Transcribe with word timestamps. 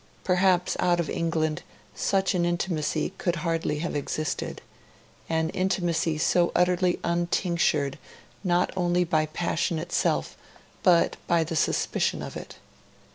Perhaps 0.23 0.75
out 0.79 0.99
of 0.99 1.11
England 1.11 1.61
such 1.93 2.33
an 2.33 2.43
intimacy 2.43 3.13
could 3.19 3.35
hardly 3.45 3.77
have 3.85 3.95
existed 3.95 4.59
an 5.29 5.51
intimacy 5.51 6.17
so 6.17 6.51
utterly 6.55 6.99
untinctured 7.03 7.99
not 8.43 8.71
only 8.75 9.03
by 9.03 9.27
passion 9.27 9.77
itself 9.77 10.35
but 10.81 11.17
by 11.27 11.43
the 11.43 11.55
suspicion 11.55 12.23
of 12.23 12.35
it. 12.35 12.55